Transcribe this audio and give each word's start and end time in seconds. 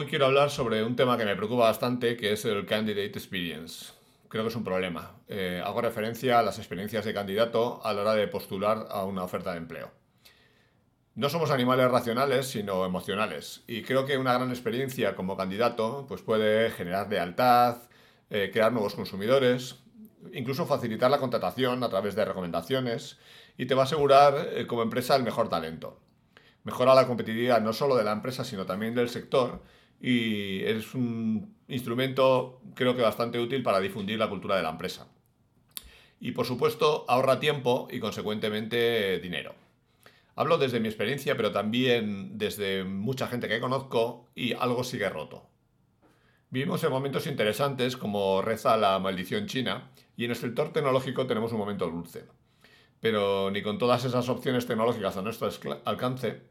Hoy 0.00 0.06
quiero 0.06 0.24
hablar 0.24 0.48
sobre 0.48 0.82
un 0.82 0.96
tema 0.96 1.18
que 1.18 1.26
me 1.26 1.36
preocupa 1.36 1.64
bastante, 1.64 2.16
que 2.16 2.32
es 2.32 2.46
el 2.46 2.64
Candidate 2.64 3.18
Experience. 3.18 3.92
Creo 4.28 4.44
que 4.44 4.48
es 4.48 4.56
un 4.56 4.64
problema. 4.64 5.18
Eh, 5.28 5.60
hago 5.62 5.82
referencia 5.82 6.38
a 6.38 6.42
las 6.42 6.56
experiencias 6.56 7.04
de 7.04 7.12
candidato 7.12 7.84
a 7.84 7.92
la 7.92 8.00
hora 8.00 8.14
de 8.14 8.26
postular 8.26 8.86
a 8.88 9.04
una 9.04 9.24
oferta 9.24 9.52
de 9.52 9.58
empleo. 9.58 9.90
No 11.16 11.28
somos 11.28 11.50
animales 11.50 11.90
racionales, 11.90 12.46
sino 12.46 12.86
emocionales. 12.86 13.62
Y 13.66 13.82
creo 13.82 14.06
que 14.06 14.16
una 14.16 14.32
gran 14.32 14.48
experiencia 14.48 15.14
como 15.14 15.36
candidato 15.36 16.06
pues 16.08 16.22
puede 16.22 16.70
generar 16.70 17.10
lealtad, 17.10 17.76
eh, 18.30 18.48
crear 18.50 18.72
nuevos 18.72 18.94
consumidores, 18.94 19.80
incluso 20.32 20.64
facilitar 20.64 21.10
la 21.10 21.18
contratación 21.18 21.84
a 21.84 21.90
través 21.90 22.14
de 22.14 22.24
recomendaciones 22.24 23.18
y 23.58 23.66
te 23.66 23.74
va 23.74 23.82
a 23.82 23.84
asegurar 23.84 24.48
eh, 24.54 24.66
como 24.66 24.80
empresa 24.80 25.14
el 25.14 25.24
mejor 25.24 25.50
talento. 25.50 26.00
Mejora 26.64 26.94
la 26.94 27.06
competitividad 27.06 27.60
no 27.60 27.74
solo 27.74 27.96
de 27.96 28.04
la 28.04 28.12
empresa, 28.12 28.44
sino 28.44 28.64
también 28.64 28.94
del 28.94 29.10
sector 29.10 29.60
y 30.00 30.62
es 30.64 30.94
un 30.94 31.54
instrumento 31.68 32.60
creo 32.74 32.96
que 32.96 33.02
bastante 33.02 33.38
útil 33.38 33.62
para 33.62 33.80
difundir 33.80 34.18
la 34.18 34.28
cultura 34.28 34.56
de 34.56 34.62
la 34.62 34.70
empresa. 34.70 35.08
Y 36.18 36.32
por 36.32 36.46
supuesto 36.46 37.04
ahorra 37.08 37.40
tiempo 37.40 37.88
y 37.90 38.00
consecuentemente 38.00 39.18
dinero. 39.20 39.54
Hablo 40.36 40.58
desde 40.58 40.80
mi 40.80 40.88
experiencia, 40.88 41.36
pero 41.36 41.52
también 41.52 42.38
desde 42.38 42.84
mucha 42.84 43.26
gente 43.26 43.48
que 43.48 43.60
conozco 43.60 44.30
y 44.34 44.54
algo 44.54 44.84
sigue 44.84 45.08
roto. 45.08 45.50
Vivimos 46.50 46.82
en 46.82 46.90
momentos 46.90 47.26
interesantes 47.26 47.96
como 47.96 48.42
reza 48.42 48.76
la 48.76 48.98
maldición 48.98 49.46
china 49.46 49.90
y 50.16 50.24
en 50.24 50.30
el 50.30 50.36
sector 50.36 50.72
tecnológico 50.72 51.26
tenemos 51.26 51.52
un 51.52 51.58
momento 51.58 51.88
dulce. 51.88 52.24
Pero 53.00 53.50
ni 53.50 53.62
con 53.62 53.78
todas 53.78 54.04
esas 54.04 54.28
opciones 54.28 54.66
tecnológicas 54.66 55.16
a 55.16 55.22
nuestro 55.22 55.48
alcance, 55.84 56.42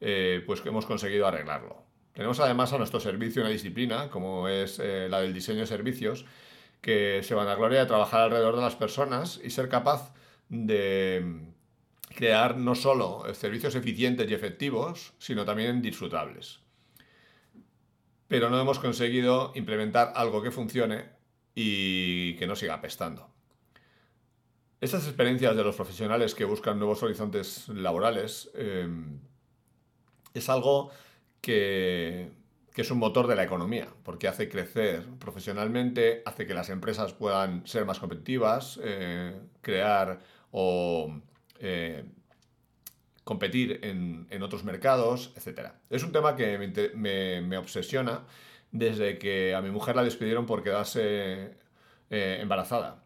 eh, 0.00 0.42
pues 0.46 0.64
hemos 0.64 0.86
conseguido 0.86 1.26
arreglarlo. 1.26 1.91
Tenemos 2.12 2.40
además 2.40 2.72
a 2.72 2.78
nuestro 2.78 3.00
servicio 3.00 3.42
una 3.42 3.50
disciplina, 3.50 4.10
como 4.10 4.48
es 4.48 4.78
eh, 4.78 5.08
la 5.08 5.20
del 5.20 5.32
diseño 5.32 5.60
de 5.60 5.66
servicios, 5.66 6.26
que 6.80 7.22
se 7.22 7.34
van 7.34 7.48
a 7.48 7.54
gloria 7.54 7.80
de 7.80 7.86
trabajar 7.86 8.22
alrededor 8.22 8.56
de 8.56 8.62
las 8.62 8.76
personas 8.76 9.40
y 9.42 9.50
ser 9.50 9.68
capaz 9.68 10.12
de 10.48 11.52
crear 12.14 12.56
no 12.58 12.74
solo 12.74 13.24
servicios 13.34 13.74
eficientes 13.74 14.30
y 14.30 14.34
efectivos, 14.34 15.14
sino 15.18 15.44
también 15.44 15.80
disfrutables. 15.80 16.60
Pero 18.28 18.50
no 18.50 18.60
hemos 18.60 18.78
conseguido 18.78 19.52
implementar 19.54 20.12
algo 20.14 20.42
que 20.42 20.50
funcione 20.50 21.04
y 21.54 22.34
que 22.36 22.46
no 22.46 22.56
siga 22.56 22.74
apestando. 22.74 23.30
Estas 24.80 25.06
experiencias 25.06 25.56
de 25.56 25.62
los 25.62 25.76
profesionales 25.76 26.34
que 26.34 26.44
buscan 26.44 26.78
nuevos 26.78 27.02
horizontes 27.02 27.68
laborales 27.68 28.50
eh, 28.54 28.88
es 30.34 30.48
algo 30.48 30.90
que, 31.42 32.30
es 32.74 32.90
un 32.90 32.98
motor 32.98 33.26
de 33.26 33.36
la 33.36 33.42
economía, 33.42 33.88
porque 34.02 34.28
hace 34.28 34.48
crecer 34.48 35.04
profesionalmente, 35.18 36.22
hace 36.24 36.46
que 36.46 36.54
las 36.54 36.70
empresas 36.70 37.12
puedan 37.12 37.66
ser 37.66 37.84
más 37.84 37.98
competitivas, 37.98 38.80
eh, 38.82 39.38
crear 39.60 40.20
o 40.52 41.20
eh, 41.58 42.04
competir 43.24 43.80
en, 43.82 44.42
otros 44.42 44.64
mercados, 44.64 45.34
etc. 45.36 45.72
Es 45.90 46.02
un 46.02 46.12
tema 46.12 46.34
que 46.34 46.56
me, 46.94 47.58
obsesiona 47.58 48.24
desde 48.70 49.18
que 49.18 49.54
a 49.54 49.60
mi 49.60 49.70
mujer 49.70 49.96
la 49.96 50.04
despidieron 50.04 50.46
por 50.46 50.62
quedarse 50.62 51.58
eh, 52.10 52.38
embarazada 52.40 53.01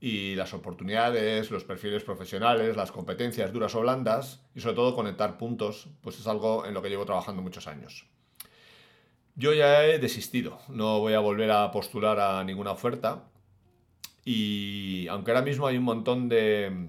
y 0.00 0.34
las 0.34 0.52
oportunidades, 0.52 1.50
los 1.50 1.64
perfiles 1.64 2.04
profesionales, 2.04 2.76
las 2.76 2.92
competencias 2.92 3.52
duras 3.52 3.74
o 3.74 3.80
blandas 3.80 4.42
y 4.54 4.60
sobre 4.60 4.76
todo 4.76 4.94
conectar 4.94 5.38
puntos, 5.38 5.88
pues 6.02 6.18
es 6.18 6.26
algo 6.26 6.66
en 6.66 6.74
lo 6.74 6.82
que 6.82 6.90
llevo 6.90 7.06
trabajando 7.06 7.42
muchos 7.42 7.66
años. 7.66 8.06
Yo 9.34 9.52
ya 9.52 9.84
he 9.84 9.98
desistido, 9.98 10.58
no 10.68 10.98
voy 11.00 11.14
a 11.14 11.20
volver 11.20 11.50
a 11.50 11.70
postular 11.70 12.20
a 12.20 12.42
ninguna 12.44 12.72
oferta 12.72 13.24
y 14.24 15.06
aunque 15.08 15.30
ahora 15.30 15.42
mismo 15.42 15.66
hay 15.66 15.76
un 15.76 15.84
montón 15.84 16.28
de 16.28 16.88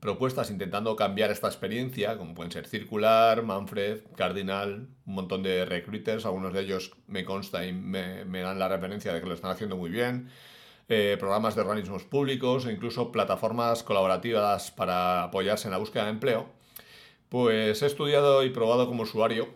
propuestas 0.00 0.50
intentando 0.50 0.96
cambiar 0.96 1.30
esta 1.30 1.46
experiencia, 1.46 2.18
como 2.18 2.34
pueden 2.34 2.52
ser 2.52 2.66
Circular, 2.66 3.42
Manfred, 3.42 4.02
Cardinal, 4.16 4.88
un 5.06 5.14
montón 5.14 5.42
de 5.42 5.64
recruiters, 5.64 6.26
algunos 6.26 6.52
de 6.52 6.60
ellos 6.60 6.92
me 7.06 7.24
consta 7.24 7.64
y 7.66 7.72
me, 7.72 8.26
me 8.26 8.40
dan 8.40 8.58
la 8.58 8.68
referencia 8.68 9.14
de 9.14 9.20
que 9.20 9.26
lo 9.26 9.34
están 9.34 9.50
haciendo 9.50 9.78
muy 9.78 9.88
bien, 9.88 10.28
eh, 10.88 11.16
programas 11.18 11.54
de 11.54 11.62
organismos 11.62 12.04
públicos 12.04 12.66
e 12.66 12.72
incluso 12.72 13.10
plataformas 13.10 13.82
colaborativas 13.82 14.70
para 14.70 15.24
apoyarse 15.24 15.68
en 15.68 15.72
la 15.72 15.78
búsqueda 15.78 16.04
de 16.04 16.10
empleo, 16.10 16.48
pues 17.28 17.82
he 17.82 17.86
estudiado 17.86 18.44
y 18.44 18.50
probado 18.50 18.86
como 18.86 19.04
usuario, 19.04 19.48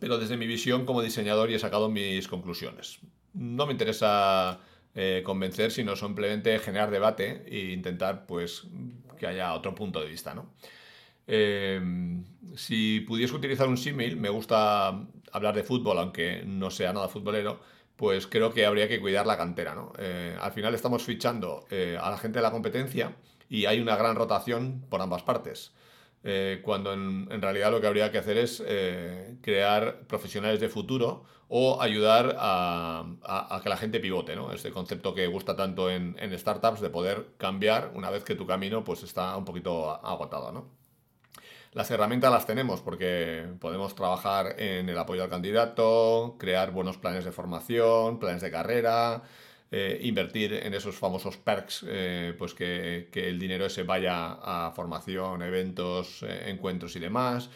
pero 0.00 0.18
desde 0.18 0.36
mi 0.36 0.46
visión 0.46 0.86
como 0.86 1.02
diseñador 1.02 1.50
y 1.50 1.54
he 1.54 1.58
sacado 1.58 1.88
mis 1.88 2.28
conclusiones. 2.28 2.98
No 3.34 3.66
me 3.66 3.72
interesa 3.72 4.60
eh, 4.94 5.22
convencer, 5.24 5.70
sino 5.70 5.94
simplemente 5.94 6.58
generar 6.58 6.90
debate 6.90 7.44
e 7.46 7.72
intentar 7.72 8.26
pues, 8.26 8.66
que 9.18 9.26
haya 9.26 9.52
otro 9.52 9.74
punto 9.74 10.00
de 10.00 10.08
vista. 10.08 10.34
¿no? 10.34 10.54
Eh, 11.26 11.80
si 12.56 13.00
pudiese 13.00 13.34
utilizar 13.34 13.68
un 13.68 13.76
símil, 13.76 14.16
me 14.16 14.30
gusta 14.30 14.88
hablar 15.32 15.54
de 15.54 15.62
fútbol, 15.62 15.98
aunque 15.98 16.42
no 16.46 16.70
sea 16.70 16.92
nada 16.92 17.08
futbolero, 17.08 17.60
pues 17.96 18.26
creo 18.26 18.52
que 18.52 18.66
habría 18.66 18.88
que 18.88 19.00
cuidar 19.00 19.26
la 19.26 19.36
cantera. 19.36 19.74
¿no? 19.74 19.92
Eh, 19.98 20.36
al 20.40 20.52
final 20.52 20.74
estamos 20.74 21.02
fichando 21.02 21.66
eh, 21.70 21.98
a 22.00 22.10
la 22.10 22.18
gente 22.18 22.38
de 22.38 22.42
la 22.42 22.50
competencia 22.50 23.16
y 23.48 23.66
hay 23.66 23.80
una 23.80 23.96
gran 23.96 24.16
rotación 24.16 24.84
por 24.88 25.00
ambas 25.00 25.22
partes. 25.22 25.72
Eh, 26.24 26.60
cuando 26.64 26.92
en, 26.92 27.40
realidad 27.40 27.70
lo 27.70 27.80
que 27.80 27.86
habría 27.86 28.10
que 28.10 28.18
hacer 28.18 28.36
es 28.36 28.62
crear 29.40 30.00
profesionales 30.08 30.58
de 30.60 30.68
futuro 30.68 31.24
o 31.48 31.80
ayudar 31.80 32.34
a, 32.38 33.60
que 33.62 33.68
la 33.68 33.76
gente 33.76 34.00
pivote, 34.00 34.34
¿no? 34.34 34.52
Este 34.52 34.72
concepto 34.72 35.14
que 35.14 35.28
gusta 35.28 35.54
tanto 35.54 35.88
en, 35.88 36.16
en, 36.18 36.36
startups 36.36 36.80
de 36.80 36.90
poder 36.90 37.28
cambiar 37.36 37.92
una 37.94 38.10
vez 38.10 38.24
que 38.24 38.34
tu 38.34 38.44
camino 38.44 38.82
pues, 38.82 39.04
está 39.04 39.36
un 39.36 39.44
poquito 39.44 40.04
agotado. 40.04 40.50
¿no? 40.50 40.66
Las 41.76 41.90
herramientas 41.90 42.32
las 42.32 42.46
tenemos 42.46 42.80
porque 42.80 43.44
podemos 43.60 43.94
trabajar 43.94 44.58
en 44.58 44.88
el 44.88 44.96
apoyo 44.96 45.22
al 45.22 45.28
candidato, 45.28 46.36
crear 46.38 46.70
buenos 46.70 46.96
planes 46.96 47.26
de 47.26 47.32
formación, 47.32 48.18
planes 48.18 48.40
de 48.40 48.50
carrera, 48.50 49.22
eh, 49.70 50.00
invertir 50.00 50.54
en 50.54 50.72
esos 50.72 50.96
famosos 50.96 51.36
perks, 51.36 51.84
eh, 51.86 52.34
pues 52.38 52.54
que, 52.54 53.10
el 53.12 53.38
dinero 53.38 53.66
ese 53.66 53.82
vaya 53.82 54.38
a 54.42 54.72
formación, 54.74 55.42
eventos, 55.42 56.22
eh, 56.22 56.48
encuentros 56.48 56.96
y 56.96 56.98
demás. 56.98 57.50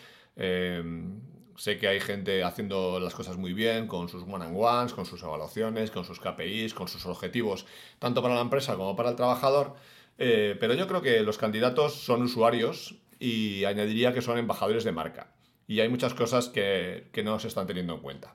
sé 1.56 1.78
que 1.78 1.88
hay 1.88 2.00
gente 2.00 2.44
haciendo 2.44 3.00
las 3.00 3.14
cosas 3.14 3.38
muy 3.38 3.54
bien 3.54 3.86
con 3.86 4.10
sus 4.10 4.24
one-on-ones, 4.24 4.92
con 4.92 5.06
sus 5.06 5.22
evaluaciones, 5.22 5.90
con 5.90 6.04
sus 6.04 6.20
KPIs, 6.20 6.74
con 6.74 6.88
sus 6.88 7.06
objetivos, 7.06 7.64
tanto 7.98 8.20
para 8.20 8.34
la 8.34 8.42
empresa 8.42 8.76
como 8.76 8.94
para 8.96 9.08
el 9.08 9.16
trabajador. 9.16 9.76
pero 10.18 10.74
yo 10.74 10.86
creo 10.86 11.00
que 11.00 11.22
los 11.22 11.38
candidatos 11.38 11.94
son 11.94 12.22
usuarios 12.22 13.00
y 13.20 13.64
añadiría 13.66 14.12
que 14.14 14.22
son 14.22 14.38
embajadores 14.38 14.82
de 14.82 14.92
marca. 14.92 15.34
Y 15.68 15.78
hay 15.78 15.88
muchas 15.88 16.14
cosas 16.14 16.48
que, 16.48 17.10
no 17.22 17.38
se 17.38 17.46
están 17.46 17.66
teniendo 17.68 17.94
en 17.94 18.00
cuenta. 18.00 18.34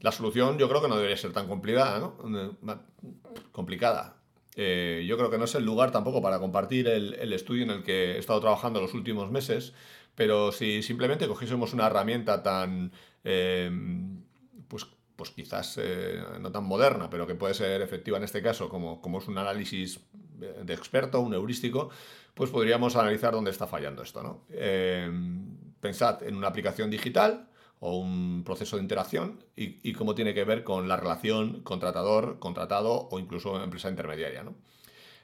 La 0.00 0.12
solución 0.12 0.58
yo 0.58 0.68
creo 0.68 0.82
que 0.82 0.88
no 0.88 0.94
debería 0.94 1.16
ser 1.16 1.32
tan 1.32 1.48
complicada, 1.48 1.98
¿no? 1.98 2.16
Complicada. 3.50 4.18
Eh, 4.54 5.04
yo 5.08 5.16
creo 5.16 5.30
que 5.30 5.38
no 5.38 5.46
es 5.46 5.54
el 5.54 5.64
lugar 5.64 5.90
tampoco 5.90 6.22
para 6.22 6.38
compartir 6.38 6.86
el, 6.86 7.32
estudio 7.32 7.64
en 7.64 7.70
el 7.70 7.82
que 7.82 8.12
he 8.12 8.18
estado 8.18 8.40
trabajando 8.40 8.80
los 8.80 8.94
últimos 8.94 9.30
meses, 9.30 9.72
pero 10.14 10.52
si 10.52 10.82
simplemente 10.82 11.26
cogiésemos 11.26 11.72
una 11.72 11.86
herramienta 11.86 12.42
tan, 12.42 12.92
eh, 13.24 13.70
pues, 14.68 14.86
pues 15.16 15.30
quizás 15.30 15.78
eh, 15.82 16.22
no 16.40 16.52
tan 16.52 16.64
moderna, 16.64 17.10
pero 17.10 17.26
que 17.26 17.34
puede 17.34 17.54
ser 17.54 17.82
efectiva 17.82 18.18
en 18.18 18.24
este 18.24 18.42
caso, 18.42 18.68
como, 18.68 19.00
como 19.00 19.18
es 19.18 19.28
un 19.28 19.38
análisis 19.38 20.00
de 20.38 20.74
experto, 20.74 21.20
un 21.20 21.34
heurístico, 21.34 21.90
pues 22.34 22.50
podríamos 22.50 22.96
analizar 22.96 23.32
dónde 23.32 23.50
está 23.50 23.66
fallando 23.66 24.02
esto. 24.02 24.22
¿no? 24.22 24.44
Eh, 24.50 25.10
pensad 25.80 26.22
en 26.22 26.36
una 26.36 26.48
aplicación 26.48 26.90
digital 26.90 27.48
o 27.80 27.98
un 27.98 28.42
proceso 28.44 28.76
de 28.76 28.82
interacción 28.82 29.44
y, 29.54 29.92
cómo 29.92 30.14
tiene 30.14 30.34
que 30.34 30.44
ver 30.44 30.64
con 30.64 30.88
la 30.88 30.96
relación 30.96 31.62
contratador, 31.62 32.38
contratado 32.38 33.08
o 33.10 33.18
incluso 33.18 33.62
empresa 33.62 33.88
intermediaria. 33.88 34.44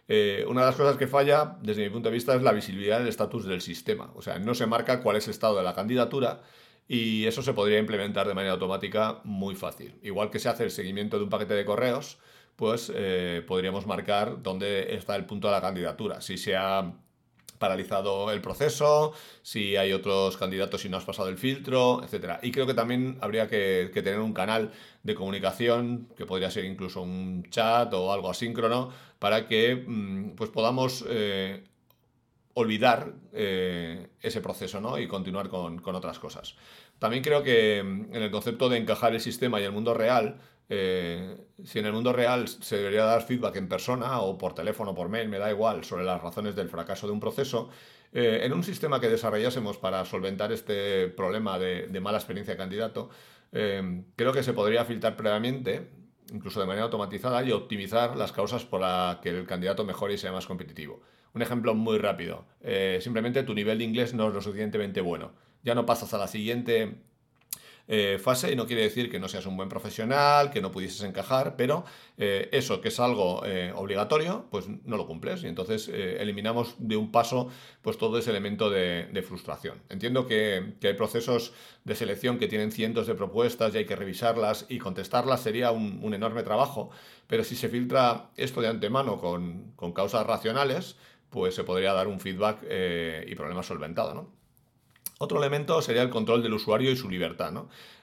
Eh, 0.08 0.44
una 0.48 0.62
de 0.62 0.66
las 0.66 0.76
cosas 0.76 0.96
que 0.96 1.06
falla, 1.06 1.56
desde 1.62 1.82
mi 1.82 1.90
punto 1.90 2.08
de 2.08 2.14
vista, 2.14 2.34
es 2.34 2.42
la 2.42 2.52
visibilidad 2.52 2.98
del 2.98 3.08
estatus 3.08 3.46
del 3.46 3.60
sistema. 3.60 4.10
O 4.14 4.22
sea, 4.22 4.38
no 4.38 4.54
se 4.54 4.66
marca 4.66 5.00
cuál 5.02 5.16
es 5.16 5.26
el 5.26 5.32
estado 5.32 5.56
de 5.56 5.62
la 5.62 5.74
candidatura 5.74 6.42
y 6.88 7.26
eso 7.26 7.42
se 7.42 7.54
podría 7.54 7.78
implementar 7.78 8.26
de 8.26 8.34
manera 8.34 8.54
automática 8.54 9.20
muy 9.24 9.54
fácil. 9.54 9.98
Igual 10.02 10.30
que 10.30 10.38
se 10.38 10.48
hace 10.48 10.64
el 10.64 10.70
seguimiento 10.70 11.18
de 11.18 11.24
un 11.24 11.30
paquete 11.30 11.54
de 11.54 11.64
correos, 11.64 12.18
pues 12.56 12.92
eh, 12.94 13.42
podríamos 13.46 13.86
marcar 13.86 14.42
dónde 14.42 14.94
está 14.94 15.16
el 15.16 15.24
punto 15.24 15.48
de 15.48 15.52
la 15.52 15.60
candidatura. 15.60 16.20
Si 16.20 16.38
se 16.38 16.56
ha 16.56 16.92
paralizado 17.62 18.32
el 18.32 18.40
proceso, 18.40 19.12
si 19.42 19.76
hay 19.76 19.92
otros 19.92 20.36
candidatos 20.36 20.84
y 20.84 20.88
no 20.88 20.96
has 20.96 21.04
pasado 21.04 21.28
el 21.28 21.38
filtro, 21.38 22.02
etc. 22.02 22.40
Y 22.42 22.50
creo 22.50 22.66
que 22.66 22.74
también 22.74 23.18
habría 23.20 23.46
que, 23.46 23.88
tener 23.94 24.18
un 24.18 24.32
canal 24.32 24.72
de 25.04 25.14
comunicación, 25.14 26.08
que 26.16 26.26
podría 26.26 26.50
ser 26.50 26.64
incluso 26.64 27.02
un 27.02 27.44
chat 27.50 27.94
o 27.94 28.12
algo 28.12 28.28
asíncrono, 28.28 28.90
para 29.20 29.46
que 29.46 29.76
mm, 29.76 30.30
pues 30.30 30.50
podamos 30.50 31.04
eh, 31.08 31.62
olvidar 32.54 33.14
eh, 33.32 34.08
ese 34.20 34.40
proceso 34.40 34.80
¿no? 34.80 34.98
y 34.98 35.06
continuar 35.06 35.48
con, 35.48 35.80
otras 35.94 36.18
cosas. 36.18 36.56
También 36.98 37.22
creo 37.22 37.44
que 37.44 37.80
mm, 37.80 38.12
en 38.12 38.22
el 38.24 38.32
concepto 38.32 38.68
de 38.70 38.78
encajar 38.78 39.14
el 39.14 39.20
sistema 39.20 39.60
y 39.60 39.62
el 39.64 39.70
mundo 39.70 39.94
real, 39.94 40.40
eh, 40.68 41.36
si 41.64 41.78
en 41.78 41.86
el 41.86 41.92
mundo 41.92 42.12
real 42.12 42.48
se 42.48 42.76
debería 42.76 43.04
dar 43.04 43.22
feedback 43.22 43.56
en 43.56 43.68
persona 43.68 44.20
o 44.20 44.38
por 44.38 44.54
teléfono 44.54 44.92
o 44.92 44.94
por 44.94 45.08
mail, 45.08 45.28
me 45.28 45.38
da 45.38 45.50
igual, 45.50 45.84
sobre 45.84 46.04
las 46.04 46.22
razones 46.22 46.54
del 46.54 46.68
fracaso 46.68 47.06
de 47.06 47.12
un 47.12 47.20
proceso, 47.20 47.68
eh, 48.12 48.40
en 48.42 48.52
un 48.52 48.62
sistema 48.62 49.00
que 49.00 49.08
desarrollásemos 49.08 49.78
para 49.78 50.04
solventar 50.04 50.52
este 50.52 51.08
problema 51.08 51.58
de, 51.58 51.88
mala 52.00 52.18
experiencia 52.18 52.54
de 52.54 52.58
candidato, 52.58 53.10
creo 53.50 54.32
que 54.32 54.42
se 54.42 54.54
podría 54.54 54.84
filtrar 54.84 55.14
previamente, 55.14 55.90
incluso 56.32 56.60
de 56.60 56.66
manera 56.66 56.84
automatizada, 56.84 57.42
y 57.42 57.52
optimizar 57.52 58.16
las 58.16 58.32
causas 58.32 58.64
por 58.64 58.80
las 58.80 59.16
que 59.16 59.28
el 59.28 59.46
candidato 59.46 59.84
mejore 59.84 60.14
y 60.14 60.18
sea 60.18 60.32
más 60.32 60.46
competitivo. 60.46 61.02
Un 61.34 61.42
ejemplo 61.42 61.74
muy 61.74 61.98
rápido. 61.98 62.44
Eh, 62.60 62.98
simplemente 63.00 63.42
tu 63.42 63.54
nivel 63.54 63.78
de 63.78 63.84
inglés 63.84 64.14
no 64.14 64.28
es 64.28 64.34
lo 64.34 64.40
suficientemente 64.40 65.00
bueno. 65.00 65.32
Ya 65.62 65.74
no 65.74 65.86
pasas 65.86 66.12
a 66.12 66.18
la 66.18 66.28
siguiente 66.28 66.96
eh, 67.88 68.18
fase 68.22 68.52
y 68.52 68.56
no 68.56 68.66
quiere 68.66 68.82
decir 68.82 69.10
que 69.10 69.18
no 69.18 69.28
seas 69.28 69.46
un 69.46 69.56
buen 69.56 69.68
profesional, 69.68 70.50
que 70.50 70.60
no 70.60 70.70
pudieses 70.70 71.02
encajar, 71.02 71.56
pero 71.56 71.84
eh, 72.16 72.48
eso 72.52 72.80
que 72.80 72.88
es 72.88 73.00
algo 73.00 73.42
obligatorio, 73.74 74.46
pues 74.50 74.66
no 74.84 74.96
lo 74.96 75.06
cumples 75.06 75.42
y 75.42 75.48
entonces 75.48 75.88
eliminamos 75.88 76.76
de 76.78 76.96
un 76.96 77.10
paso 77.10 77.48
pues 77.82 77.98
todo 77.98 78.18
ese 78.18 78.30
elemento 78.30 78.70
de, 78.70 79.24
frustración. 79.26 79.82
Entiendo 79.88 80.26
que, 80.26 80.74
hay 80.82 80.94
procesos 80.94 81.52
de 81.84 81.94
selección 81.94 82.38
que 82.38 82.48
tienen 82.48 82.72
cientos 82.72 83.06
de 83.06 83.14
propuestas 83.14 83.74
y 83.74 83.78
hay 83.78 83.84
que 83.84 83.96
revisarlas 83.96 84.66
y 84.68 84.78
contestarlas 84.78 85.42
sería 85.42 85.70
un, 85.70 86.12
enorme 86.14 86.42
trabajo, 86.42 86.90
pero 87.26 87.44
si 87.44 87.56
se 87.56 87.68
filtra 87.68 88.30
esto 88.36 88.60
de 88.60 88.68
antemano 88.68 89.18
con, 89.18 89.72
con 89.76 89.92
causas 89.92 90.26
racionales, 90.26 90.96
pues 91.32 91.54
se 91.54 91.64
podría 91.64 91.94
dar 91.94 92.06
un 92.08 92.20
feedback 92.20 92.58
eh, 92.68 93.24
y 93.26 93.34
problema 93.34 93.62
solventado. 93.62 94.14
¿no? 94.14 94.41
Otro 95.22 95.38
elemento 95.38 95.80
sería 95.82 96.02
el 96.02 96.10
control 96.10 96.42
del 96.42 96.52
usuario 96.52 96.90
y 96.90 96.96
su 96.96 97.08
libertad. 97.08 97.52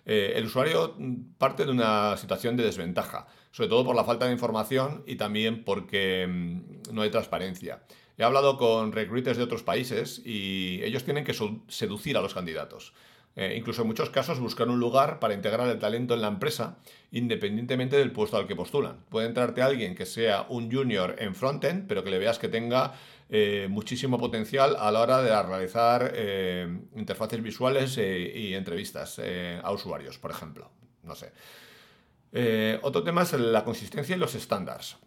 Eh, 0.06 0.32
el 0.38 0.46
usuario 0.46 0.96
parte 1.38 1.66
de 1.66 1.72
una 1.72 2.16
situación 2.16 2.56
de 2.56 2.64
desventaja, 2.64 3.28
sobre 3.52 3.68
todo 3.68 3.84
por 3.84 3.94
la 3.94 4.06
falta 4.06 4.26
de 4.26 4.32
información 4.32 5.04
y 5.06 5.18
también 5.18 5.66
porque 5.66 6.26
mm, 6.26 6.94
no 6.94 7.02
hay 7.02 7.10
transparencia. 7.10 7.84
He 8.18 8.24
hablado 8.24 8.56
con 8.56 8.94
recruiters 8.94 9.38
de 9.38 9.44
otros 9.44 9.64
países 9.64 10.22
y 10.26 10.80
ellos 10.82 11.04
tienen 11.04 11.26
que 11.26 11.36
seducir 11.68 12.16
a 12.16 12.22
los 12.22 12.34
candidatos. 12.34 12.94
Eh, 13.36 13.56
incluso 13.58 13.82
en 13.82 13.90
muchos 13.90 14.10
casos 14.10 14.40
buscar 14.40 14.70
un 14.70 14.80
lugar 14.80 15.20
para 15.20 15.34
integrar 15.34 15.70
el 15.70 15.78
talento 15.78 16.14
en 16.14 16.22
la 16.22 16.28
empresa 16.30 16.78
independientemente 17.12 17.98
del 17.98 18.14
puesto 18.14 18.38
al 18.38 18.48
que 18.48 18.56
postulan. 18.56 19.04
Puede 19.10 19.28
entrarte 19.28 19.62
alguien 19.62 19.94
que 19.94 20.06
sea 20.06 20.46
un 20.48 20.72
junior 20.72 21.16
en 21.20 21.36
frontend, 21.36 21.86
pero 21.88 22.04
que 22.04 22.12
le 22.12 22.18
veas 22.18 22.40
que 22.40 22.48
tenga 22.48 22.94
eh, 23.30 23.68
muchísimo 23.70 24.18
potencial 24.18 24.76
a 24.80 24.92
la 24.92 25.00
hora 25.02 25.22
de 25.22 25.44
realizar 25.44 26.12
eh, 26.16 26.80
interfaces 26.96 27.42
visuales 27.42 27.98
y 27.98 28.54
entrevistas 28.54 29.22
a 29.64 29.72
usuarios, 29.72 30.18
por 30.18 30.32
ejemplo. 30.32 30.72
No 31.04 31.16
sé. 31.16 31.32
otro 32.82 33.04
tema 33.04 33.24
es 33.24 33.34
la 33.34 33.64
consistencia 33.64 34.16
y 34.16 34.20
los 34.20 34.36
estándares 34.36 34.98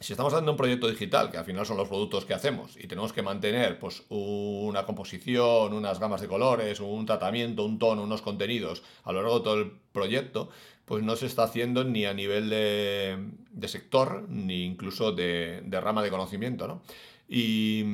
si 0.00 0.12
estamos 0.12 0.32
haciendo 0.32 0.52
un 0.52 0.58
proyecto 0.58 0.88
digital, 0.88 1.30
que 1.30 1.38
al 1.38 1.44
final 1.44 1.64
son 1.64 1.78
los 1.78 1.88
productos 1.88 2.26
que 2.26 2.34
hacemos, 2.34 2.76
y 2.76 2.86
tenemos 2.86 3.12
que 3.12 3.22
mantener 3.22 3.78
pues, 3.78 4.02
una 4.10 4.84
composición, 4.84 5.72
unas 5.72 5.98
gamas 5.98 6.20
de 6.20 6.28
colores, 6.28 6.80
un 6.80 7.06
tratamiento, 7.06 7.64
un 7.64 7.78
tono, 7.78 8.02
unos 8.02 8.20
contenidos 8.20 8.82
a 9.04 9.12
lo 9.12 9.22
largo 9.22 9.38
de 9.38 9.44
todo 9.44 9.54
el 9.54 9.72
proyecto, 9.92 10.50
pues 10.84 11.02
no 11.02 11.16
se 11.16 11.26
está 11.26 11.44
haciendo 11.44 11.82
ni 11.82 12.04
a 12.04 12.12
nivel 12.12 12.50
de, 12.50 13.68
sector, 13.68 14.26
ni 14.28 14.64
incluso 14.64 15.12
de, 15.12 15.62
rama 15.70 16.02
de 16.02 16.10
conocimiento. 16.10 16.68
¿no? 16.68 16.82
Y, 17.28 17.84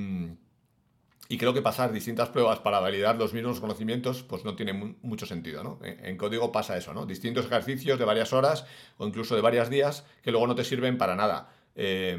creo 1.39 1.55
que 1.55 1.63
pasar 1.63 1.93
distintas 1.93 2.29
pruebas 2.29 2.59
para 2.59 2.79
validar 2.79 3.17
los 3.17 3.33
mismos 3.33 3.59
conocimientos, 3.59 4.23
pues 4.23 4.45
no 4.45 4.55
tiene 4.55 4.75
mucho 5.03 5.25
sentido, 5.27 5.65
¿no? 5.65 5.79
En 5.83 6.17
código 6.19 6.53
pasa 6.53 6.77
eso, 6.77 6.93
¿no? 6.93 7.07
Distintos 7.07 7.47
ejercicios 7.47 7.99
de 7.99 8.05
varias 8.05 8.33
horas 8.33 8.67
o 8.99 9.07
incluso 9.07 9.35
de 9.35 9.41
varios 9.41 9.71
días 9.71 10.05
que 10.23 10.31
luego 10.31 10.47
no 10.47 10.55
te 10.55 10.65
sirven 10.65 10.99
para 10.99 11.17
nada. 11.17 11.51
Eh, 11.75 12.19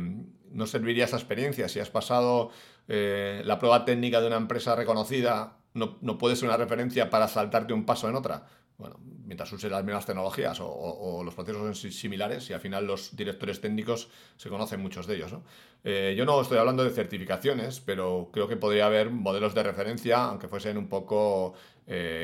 no 0.51 0.67
serviría 0.67 1.05
esa 1.05 1.17
experiencia. 1.17 1.69
Si 1.69 1.79
has 1.79 1.89
pasado 1.89 2.49
eh, 2.87 3.41
la 3.45 3.59
prueba 3.59 3.85
técnica 3.85 4.19
de 4.19 4.27
una 4.27 4.37
empresa 4.37 4.75
reconocida, 4.75 5.57
no, 5.73 5.97
no, 6.01 6.17
puede 6.17 6.35
ser 6.35 6.49
una 6.49 6.57
referencia 6.57 7.09
para 7.09 7.27
saltarte 7.27 7.73
un 7.73 7.85
paso 7.85 8.09
en 8.09 8.15
otra. 8.15 8.47
Bueno, 8.77 8.99
mientras 9.25 9.51
uses 9.53 9.71
las 9.71 9.83
mismas 9.83 10.05
tecnologías 10.05 10.59
o, 10.61 11.21
los 11.23 11.33
procesos 11.35 11.61
son 11.61 11.91
similares 11.91 12.49
y 12.49 12.53
al 12.53 12.59
final 12.59 12.85
los 12.85 13.15
directores 13.15 13.61
técnicos 13.61 14.09
se 14.35 14.49
conocen 14.49 14.81
muchos 14.81 15.07
de 15.07 15.15
ellos. 15.15 15.35
Eh, 15.83 16.15
yo 16.17 16.25
no 16.25 16.41
estoy 16.41 16.57
hablando 16.57 16.83
de 16.83 16.89
certificaciones, 16.89 17.79
pero 17.79 18.29
creo 18.33 18.47
que 18.47 18.57
podría 18.57 18.87
haber 18.87 19.09
modelos 19.09 19.53
de 19.53 19.63
referencia, 19.63 20.25
aunque 20.25 20.47
fuesen 20.47 20.77
un 20.77 20.87
poco 20.87 21.53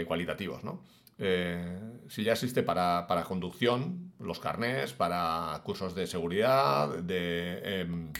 cualitativos. 0.07 0.63
¿no? 0.63 0.81
Eh, 1.21 1.77
si 2.07 2.23
ya 2.23 2.31
existe 2.31 2.63
para, 2.63 3.05
conducción, 3.27 4.13
los 4.19 4.39
carnés, 4.39 4.93
para 4.93 5.61
cursos 5.65 5.93
de 5.93 6.07
seguridad, 6.07 6.87
de 6.99 7.81
em, 7.81 8.13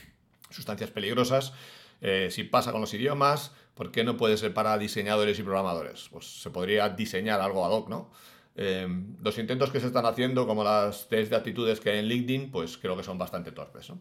sustancias 0.50 0.92
peligrosas, 0.92 1.54
eh, 2.02 2.30
si 2.32 2.44
pasa 2.44 2.72
con 2.72 2.82
los 2.82 2.94
idiomas, 2.94 3.52
¿por 3.74 3.92
qué 3.92 4.04
no 4.04 4.18
puede 4.18 4.38
ser 4.38 4.54
para 4.54 4.78
diseñadores 4.78 5.38
y 5.40 5.44
programadores? 5.44 6.10
Pues 6.10 6.42
se 6.42 6.50
podría 6.50 6.90
diseñar 6.90 7.42
algo 7.42 7.66
ad 7.66 7.72
hoc, 7.72 7.90
¿no? 7.90 8.12
Em, 8.56 9.16
los 9.22 9.38
intentos 9.38 9.72
que 9.72 9.80
se 9.80 9.88
están 9.88 10.06
haciendo, 10.06 10.46
como 10.48 10.64
las 10.64 11.08
test 11.08 11.30
de 11.30 11.38
actitudes 11.38 11.80
que 11.80 11.92
hay 11.92 12.00
en 12.00 12.06
LinkedIn, 12.06 12.52
pues 12.52 12.78
creo 12.78 12.98
que 12.98 13.04
son 13.04 13.18
bastante 13.18 13.52
torpes. 13.52 13.92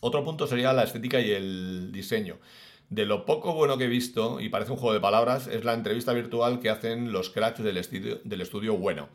Otro 0.00 0.24
punto 0.24 0.46
sería 0.46 0.72
la 0.72 0.84
estética 0.84 1.20
y 1.20 1.30
el 1.30 1.90
diseño. 1.92 2.38
De 2.90 3.06
lo 3.06 3.24
poco 3.24 3.54
bueno 3.54 3.76
que 3.76 3.84
he 3.84 3.88
visto, 3.88 4.40
y 4.40 4.48
parece 4.50 4.72
un 4.72 4.78
juego 4.78 4.94
de 4.94 5.00
palabras, 5.00 5.46
es 5.46 5.64
la 5.64 5.74
entrevista 5.74 6.12
virtual 6.12 6.60
que 6.60 6.70
hacen 6.70 7.12
los 7.12 7.30
cracks 7.30 7.62
del 7.62 7.76
estudio, 7.76 8.20
del 8.24 8.40
estudio 8.40 8.76
Bueno. 8.76 9.08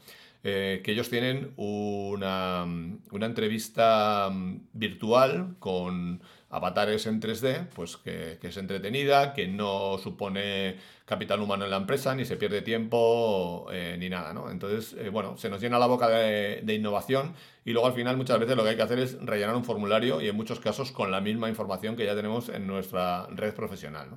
Eh, 0.43 0.81
que 0.83 0.93
ellos 0.93 1.09
tienen 1.09 1.51
una, 1.57 2.63
una 3.11 3.25
entrevista 3.25 4.29
mm, 4.31 4.69
virtual 4.71 5.55
con 5.59 6.21
avatares 6.49 7.05
en 7.07 7.21
3D, 7.21 7.67
pues 7.75 7.97
que, 7.97 8.39
es 8.41 8.57
entretenida, 8.57 9.33
que 9.33 9.47
no 9.47 9.97
supone 9.97 10.77
capital 11.05 11.41
humano 11.41 11.65
en 11.65 11.71
la 11.71 11.77
empresa, 11.77 12.15
ni 12.15 12.25
se 12.25 12.37
pierde 12.37 12.61
tiempo, 12.61 13.67
eh, 13.71 13.97
ni 13.99 14.09
nada, 14.09 14.33
¿no? 14.33 14.49
Entonces, 14.49 14.95
eh, 14.97 15.09
bueno, 15.09 15.37
se 15.37 15.49
nos 15.49 15.61
llena 15.61 15.77
la 15.77 15.87
boca 15.87 16.07
de, 16.07 16.73
innovación 16.73 17.33
y 17.65 17.71
luego 17.71 17.87
al 17.87 17.93
final 17.93 18.17
muchas 18.17 18.39
veces 18.39 18.55
lo 18.55 18.63
que 18.63 18.69
hay 18.69 18.75
que 18.75 18.81
hacer 18.81 18.99
es 18.99 19.19
rellenar 19.21 19.55
un 19.55 19.65
formulario 19.65 20.21
y 20.21 20.29
en 20.29 20.35
muchos 20.35 20.59
casos 20.59 20.91
con 20.91 21.11
la 21.11 21.21
misma 21.21 21.49
información 21.49 21.95
que 21.95 22.05
ya 22.05 22.15
tenemos 22.15 22.49
en 22.49 22.65
nuestra 22.65 23.27
red 23.27 23.53
profesional, 23.53 24.09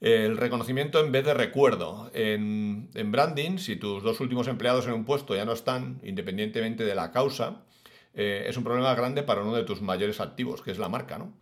El 0.00 0.38
reconocimiento 0.38 0.98
en 1.00 1.12
vez 1.12 1.24
de 1.26 1.34
recuerdo. 1.34 2.10
En, 2.14 2.88
branding, 3.12 3.58
si 3.58 3.76
tus 3.76 4.02
dos 4.02 4.20
últimos 4.20 4.48
empleados 4.48 4.86
en 4.86 4.94
un 4.94 5.04
puesto 5.04 5.36
ya 5.36 5.44
no 5.44 5.52
están, 5.52 6.00
independientemente 6.02 6.84
de 6.84 6.94
la 6.94 7.12
causa, 7.12 7.62
eh, 8.14 8.46
es 8.48 8.56
un 8.56 8.64
problema 8.64 8.94
grande 8.94 9.22
para 9.22 9.42
uno 9.42 9.54
de 9.54 9.64
tus 9.64 9.82
mayores 9.82 10.20
activos, 10.20 10.62
que 10.62 10.70
es 10.70 10.78
la 10.78 10.88
marca, 10.88 11.18
¿no? 11.18 11.34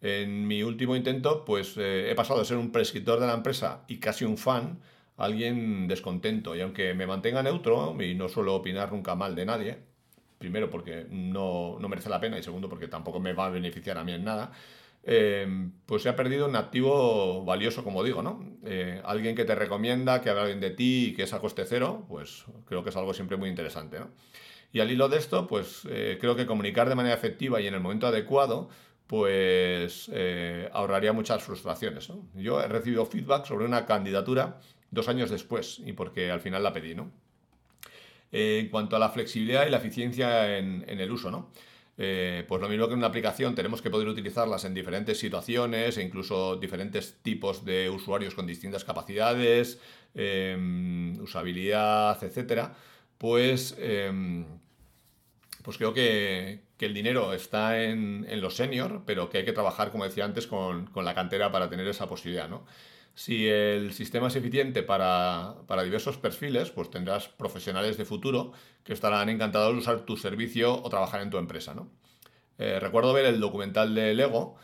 En 0.00 0.46
mi 0.46 0.62
último 0.62 0.96
intento, 0.96 1.44
pues 1.44 1.76
eh, 1.76 2.10
he 2.10 2.14
pasado 2.14 2.38
de 2.38 2.44
ser 2.44 2.58
un 2.58 2.70
prescriptor 2.70 3.18
de 3.20 3.26
la 3.26 3.34
empresa 3.34 3.84
y 3.88 3.98
casi 3.98 4.24
un 4.24 4.36
fan 4.36 4.80
a 5.16 5.24
alguien 5.24 5.88
descontento. 5.88 6.54
Y 6.54 6.60
aunque 6.60 6.94
me 6.94 7.06
mantenga 7.06 7.42
neutro 7.42 7.96
y 8.00 8.14
no 8.14 8.28
suelo 8.28 8.54
opinar 8.54 8.92
nunca 8.92 9.14
mal 9.14 9.34
de 9.34 9.46
nadie, 9.46 9.78
primero 10.38 10.70
porque 10.70 11.06
no, 11.08 11.78
merece 11.88 12.10
la 12.10 12.20
pena 12.20 12.38
y 12.38 12.42
segundo 12.42 12.68
porque 12.68 12.86
tampoco 12.86 13.18
me 13.18 13.32
va 13.32 13.46
a 13.46 13.50
beneficiar 13.50 13.98
a 13.98 14.04
mí 14.04 14.12
en 14.12 14.24
nada, 14.24 14.52
eh, 15.06 15.68
pues 15.86 16.02
se 16.02 16.08
ha 16.08 16.16
perdido 16.16 16.48
un 16.48 16.56
activo 16.56 17.44
valioso, 17.44 17.84
como 17.84 18.02
digo, 18.02 18.22
¿no? 18.22 18.54
alguien 19.04 19.36
que 19.36 19.44
te 19.44 19.54
recomienda, 19.54 20.20
que 20.20 20.30
habla 20.30 20.46
bien 20.46 20.60
de 20.60 20.70
ti 20.70 21.08
y 21.08 21.14
que 21.14 21.24
es 21.24 21.32
a 21.32 21.40
coste 21.40 21.64
cero, 21.66 22.06
pues 22.08 22.44
creo 22.66 22.82
que 22.82 22.90
es 22.90 22.96
algo 22.96 23.12
siempre 23.12 23.36
muy 23.36 23.48
interesante, 23.48 24.00
¿no? 24.00 24.10
Y 24.74 24.80
al 24.80 24.90
hilo 24.90 25.08
de 25.08 25.18
esto, 25.18 25.46
pues 25.46 25.86
eh, 25.88 26.18
creo 26.20 26.34
que 26.34 26.46
comunicar 26.46 26.88
de 26.88 26.96
manera 26.96 27.14
efectiva 27.14 27.60
y 27.60 27.68
en 27.68 27.74
el 27.74 27.80
momento 27.80 28.08
adecuado, 28.08 28.68
pues 29.06 30.10
eh, 30.12 30.68
ahorraría 30.72 31.12
muchas 31.12 31.44
frustraciones. 31.44 32.08
Yo 32.34 32.60
he 32.60 32.66
recibido 32.66 33.06
feedback 33.06 33.46
sobre 33.46 33.66
una 33.66 33.86
candidatura 33.86 34.58
dos 34.90 35.08
años 35.08 35.30
después 35.30 35.80
y 35.86 35.92
porque 35.92 36.32
al 36.32 36.40
final 36.40 36.64
la 36.64 36.72
pedí. 36.72 36.94
¿no? 36.94 37.12
en 38.36 38.68
cuanto 38.68 38.96
a 38.96 38.98
la 38.98 39.10
flexibilidad 39.10 39.64
y 39.64 39.70
la 39.70 39.76
eficiencia 39.76 40.58
en, 40.58 40.82
el 40.88 41.12
uso, 41.12 41.30
¿no? 41.30 41.52
Eh, 41.96 42.44
pues 42.48 42.60
lo 42.60 42.68
mismo 42.68 42.86
que 42.88 42.94
en 42.94 42.98
una 42.98 43.06
aplicación 43.06 43.54
tenemos 43.54 43.80
que 43.80 43.90
poder 43.90 44.08
utilizarlas 44.08 44.64
en 44.64 44.74
diferentes 44.74 45.18
situaciones 45.18 45.96
e 45.96 46.02
incluso 46.02 46.56
diferentes 46.56 47.18
tipos 47.22 47.64
de 47.64 47.88
usuarios 47.88 48.34
con 48.34 48.46
distintas 48.46 48.84
capacidades, 48.84 49.78
em, 50.14 51.20
usabilidad, 51.20 52.22
etcétera, 52.22 52.74
pues 53.16 53.76
em, 53.78 54.44
pues 55.64 55.78
creo 55.78 55.94
que, 55.94 56.62
el 56.78 56.92
dinero 56.92 57.32
está 57.32 57.82
en, 57.82 58.26
los 58.42 58.56
senior, 58.56 59.04
pero 59.06 59.30
que 59.30 59.38
hay 59.38 59.44
que 59.46 59.54
trabajar, 59.54 59.90
como 59.90 60.04
decía 60.04 60.26
antes, 60.26 60.46
con, 60.46 60.90
la 60.94 61.14
cantera 61.14 61.50
para 61.50 61.70
tener 61.70 61.88
esa 61.88 62.06
posibilidad. 62.06 62.46
¿no? 62.46 62.66
Si 63.14 63.46
el 63.48 63.92
sistema 63.92 64.26
es 64.26 64.36
eficiente 64.36 64.82
para, 64.82 65.54
diversos 65.84 66.18
perfiles, 66.18 66.70
pues 66.70 66.90
tendrás 66.90 67.28
profesionales 67.28 67.96
de 67.96 68.04
futuro 68.04 68.52
que 68.82 68.92
estarán 68.92 69.28
encantados 69.28 69.72
de 69.72 69.78
usar 69.78 70.00
tu 70.00 70.16
servicio 70.16 70.82
o 70.82 70.88
trabajar 70.90 71.22
en 71.22 71.30
tu 71.30 71.38
empresa. 71.38 71.74
¿no? 71.74 71.88
Eh, 72.58 72.80
recuerdo 72.80 73.12
ver 73.12 73.26
el 73.26 73.38
documental 73.38 73.94
de 73.94 74.14
Lego 74.14 74.56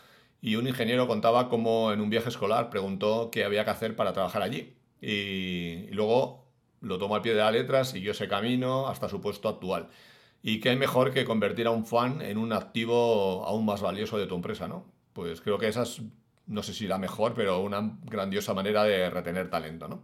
y 0.43 0.57
un 0.57 0.67
ingeniero 0.67 1.07
contaba 1.07 1.49
cómo 1.49 1.93
en 1.93 2.01
un 2.01 2.11
viaje 2.11 2.29
escolar 2.29 2.71
preguntó 2.71 3.31
qué 3.31 3.45
había 3.45 3.65
que 3.65 3.71
hacer 3.71 3.95
para 3.95 4.13
trabajar 4.13 4.43
allí. 4.43 4.75
Y, 5.01 5.87
luego 5.93 6.47
lo 6.81 6.99
tomó 6.99 7.15
al 7.15 7.23
pie 7.23 7.35
de 7.35 7.41
la 7.41 7.51
letra, 7.53 7.85
siguió 7.85 8.13
ese 8.13 8.27
camino 8.27 8.89
hasta 8.89 9.09
su 9.09 9.21
puesto 9.21 9.49
actual. 9.49 9.89
Y 10.43 10.61
qué 10.61 10.75
mejor 10.77 11.13
que 11.13 11.25
convertir 11.25 11.67
a 11.67 11.71
un 11.71 11.87
fan 11.87 12.23
en 12.23 12.39
un 12.39 12.53
activo 12.53 13.45
aún 13.47 13.65
más 13.67 13.83
valioso 13.83 14.19
de 14.19 14.27
tu 14.27 14.35
empresa, 14.35 14.67
¿no? 14.67 14.87
Pues 15.13 15.41
creo 15.41 15.59
que 15.59 15.69
esa 15.69 15.83
es, 15.83 16.01
no 16.51 16.63
sé 16.63 16.75
si 16.75 16.87
la 16.87 16.99
mejor, 16.99 17.33
pero 17.35 17.61
una 17.61 17.99
grandiosa 18.05 18.53
manera 18.53 18.85
de 18.85 19.09
retener 19.09 19.49
talento, 19.49 19.89
¿no? 19.89 20.03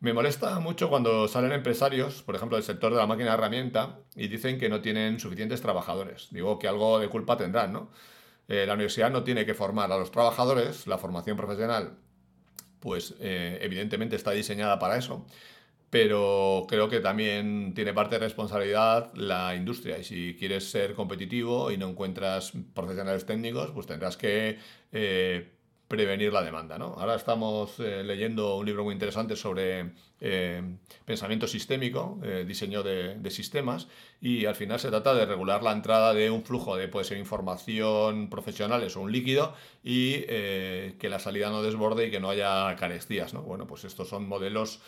Me 0.00 0.12
molesta 0.12 0.60
mucho 0.60 0.90
cuando 0.90 1.26
salen 1.26 1.52
empresarios, 1.52 2.22
por 2.22 2.36
ejemplo, 2.36 2.58
del 2.58 2.64
sector 2.64 2.92
de 2.92 2.98
la 2.98 3.06
máquina 3.06 3.30
de 3.30 3.34
herramienta, 3.34 4.00
y 4.14 4.28
dicen 4.28 4.58
que 4.58 4.68
no 4.68 4.82
tienen 4.82 5.18
suficientes 5.18 5.62
trabajadores. 5.62 6.28
Digo 6.30 6.58
que 6.58 6.68
algo 6.68 6.98
de 6.98 7.08
culpa 7.08 7.38
tendrán, 7.38 7.72
¿no? 7.72 7.90
Eh, 8.48 8.66
la 8.66 8.74
universidad 8.74 9.10
no 9.10 9.24
tiene 9.24 9.46
que 9.46 9.54
formar 9.54 9.90
a 9.90 9.96
los 9.98 10.10
trabajadores, 10.10 10.86
la 10.86 10.98
formación 10.98 11.36
profesional, 11.36 11.98
pues 12.80 13.14
eh, 13.20 13.58
evidentemente 13.62 14.16
está 14.16 14.32
diseñada 14.32 14.78
para 14.78 14.98
eso, 14.98 15.26
pero 15.90 16.66
creo 16.68 16.88
que 16.88 17.00
también 17.00 17.72
tiene 17.74 17.94
parte 17.94 18.16
de 18.16 18.20
responsabilidad 18.20 19.12
la 19.14 19.54
industria. 19.56 19.98
Y 19.98 20.04
si 20.04 20.36
quieres 20.38 20.70
ser 20.70 20.94
competitivo 20.94 21.70
y 21.70 21.78
no 21.78 21.88
encuentras 21.88 22.52
profesionales 22.74 23.24
técnicos, 23.24 23.70
pues 23.72 23.86
tendrás 23.86 24.16
que 24.16 24.58
eh, 24.92 25.55
prevenir 25.88 26.32
la 26.32 26.42
demanda. 26.42 26.78
¿no? 26.78 26.94
Ahora 26.98 27.14
estamos 27.14 27.78
eh, 27.78 28.02
leyendo 28.02 28.56
un 28.56 28.66
libro 28.66 28.84
muy 28.84 28.92
interesante 28.92 29.36
sobre 29.36 29.92
eh, 30.20 30.62
pensamiento 31.04 31.46
sistémico, 31.46 32.18
eh, 32.24 32.44
diseño 32.46 32.82
de, 32.82 33.30
sistemas, 33.30 33.86
y 34.20 34.46
al 34.46 34.54
final 34.54 34.80
se 34.80 34.88
trata 34.88 35.14
de 35.14 35.26
regular 35.26 35.62
la 35.62 35.72
entrada 35.72 36.12
de 36.14 36.30
un 36.30 36.42
flujo 36.42 36.76
de, 36.76 36.88
puede 36.88 37.04
ser 37.04 37.18
información 37.18 38.28
profesionales 38.30 38.96
o 38.96 39.02
un 39.02 39.12
líquido, 39.12 39.54
y 39.84 40.22
que 40.22 41.08
la 41.08 41.18
salida 41.18 41.50
no 41.50 41.62
desborde 41.62 42.06
y 42.06 42.10
que 42.10 42.20
no 42.20 42.30
haya 42.30 42.74
carestías. 42.76 43.34
¿no? 43.34 43.42
Bueno, 43.42 43.66
pues 43.66 43.84
estos 43.84 44.08
son 44.08 44.26
modelos 44.26 44.80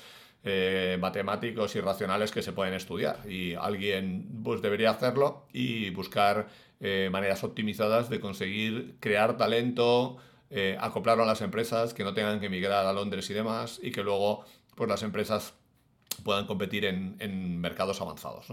matemáticos 0.98 1.76
y 1.76 1.80
racionales 1.80 2.30
que 2.30 2.42
se 2.42 2.52
pueden 2.52 2.72
estudiar, 2.74 3.20
y 3.28 3.54
alguien 3.54 4.40
pues, 4.42 4.62
debería 4.62 4.90
hacerlo 4.90 5.46
y 5.52 5.90
buscar 5.90 6.48
maneras 6.80 7.44
optimizadas 7.44 8.08
de 8.08 8.20
conseguir 8.20 8.96
crear 9.00 9.36
talento, 9.36 10.18
eh, 10.50 10.78
acoplarlo 10.80 11.24
a 11.24 11.26
las 11.26 11.42
empresas, 11.42 11.92
que 11.92 12.04
no 12.04 12.14
tengan 12.14 12.40
que 12.40 12.46
emigrar 12.46 12.86
a 12.86 12.92
Londres 12.92 13.28
y 13.28 13.34
demás, 13.34 13.80
y 13.82 13.90
que 13.90 14.02
luego 14.02 14.44
pues, 14.74 14.88
las 14.88 15.02
empresas 15.02 15.52
puedan 16.24 16.46
competir 16.46 16.86
en, 16.86 17.60
mercados 17.60 18.00
avanzados. 18.00 18.46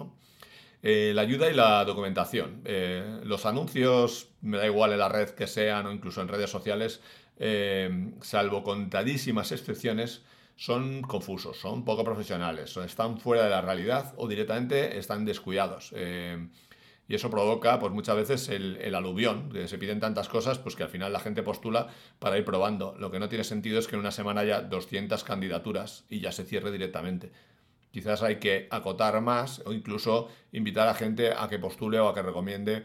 Eh, 0.83 1.13
la 1.15 1.21
ayuda 1.21 1.49
y 1.49 1.53
la 1.53 1.85
documentación. 1.85 2.61
Eh, 2.65 3.21
los 3.23 3.45
anuncios, 3.45 4.27
me 4.41 4.57
da 4.57 4.65
igual 4.65 4.91
en 4.91 4.99
la 4.99 5.09
red 5.09 5.29
que 5.29 5.47
sean 5.47 5.85
o 5.85 5.91
incluso 5.91 6.21
en 6.21 6.27
redes 6.27 6.49
sociales, 6.49 7.01
salvo 8.21 8.63
contadísimas 8.63 9.51
excepciones, 9.51 10.21
son 10.57 11.01
confusos, 11.01 11.57
son 11.57 11.83
poco 11.83 12.03
profesionales, 12.05 12.77
están 12.77 13.19
fuera 13.19 13.43
de 13.43 13.49
la 13.49 13.61
realidad 13.61 14.13
o 14.17 14.27
directamente 14.27 14.97
están 14.97 15.25
descuidados. 15.25 15.93
Y 17.07 17.15
eso 17.15 17.29
provoca, 17.29 17.79
pues 17.79 17.93
muchas 17.93 18.15
veces, 18.15 18.49
el, 18.49 18.95
aluvión, 18.95 19.49
que 19.51 19.67
se 19.67 19.77
piden 19.77 19.99
tantas 19.99 20.27
cosas, 20.27 20.57
pues 20.57 20.75
que 20.75 20.83
al 20.83 20.89
final 20.89 21.13
la 21.13 21.19
gente 21.19 21.43
postula 21.43 21.89
para 22.17 22.37
ir 22.37 22.45
probando. 22.45 22.95
Lo 22.97 23.11
que 23.11 23.19
no 23.19 23.29
tiene 23.29 23.43
sentido 23.43 23.77
es 23.77 23.87
que 23.87 23.95
en 23.95 23.99
una 23.99 24.11
semana 24.11 24.41
haya 24.41 24.61
200 24.61 25.23
candidaturas 25.23 26.05
y 26.09 26.19
ya 26.19 26.31
se 26.31 26.45
cierre 26.45 26.71
directamente. 26.71 27.31
Quizás 27.91 28.23
hay 28.23 28.37
que 28.37 28.67
acotar 28.71 29.21
más 29.21 29.61
o 29.65 29.71
incluso 29.71 30.29
invitar 30.51 30.87
a 30.87 30.95
gente 30.95 31.31
a 31.31 31.47
que 31.47 31.59
postule 31.59 31.99
o 31.99 32.09
a 32.09 32.15
que 32.15 32.23
recomiende 32.23 32.83